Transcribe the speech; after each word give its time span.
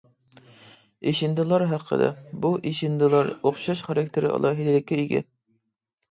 «ئېشىندىلار» 1.09 1.63
ھەققىدە 1.73 2.07
بۇ 2.45 2.49
«ئېشىندىلار» 2.69 3.29
ئوخشاش 3.49 3.83
خاراكتېر 3.89 4.27
ئالاھىدىلىكىگە 4.31 5.03
ئىگە. 5.05 5.21